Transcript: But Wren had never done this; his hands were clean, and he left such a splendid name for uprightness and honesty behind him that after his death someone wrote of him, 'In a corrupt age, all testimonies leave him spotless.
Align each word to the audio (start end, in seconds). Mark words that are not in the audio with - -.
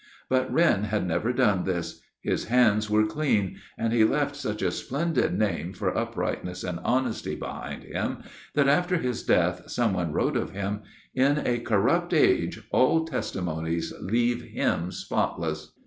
But 0.29 0.51
Wren 0.51 0.85
had 0.85 1.05
never 1.05 1.31
done 1.31 1.63
this; 1.63 2.01
his 2.21 2.45
hands 2.45 2.89
were 2.89 3.05
clean, 3.05 3.57
and 3.77 3.93
he 3.93 4.03
left 4.03 4.35
such 4.35 4.63
a 4.63 4.71
splendid 4.71 5.37
name 5.37 5.73
for 5.73 5.95
uprightness 5.95 6.63
and 6.63 6.79
honesty 6.83 7.35
behind 7.35 7.83
him 7.83 8.23
that 8.55 8.67
after 8.67 8.97
his 8.97 9.21
death 9.21 9.69
someone 9.69 10.11
wrote 10.11 10.35
of 10.37 10.49
him, 10.53 10.81
'In 11.13 11.43
a 11.45 11.59
corrupt 11.59 12.15
age, 12.15 12.63
all 12.71 13.05
testimonies 13.05 13.93
leave 14.01 14.41
him 14.41 14.91
spotless. 14.91 15.71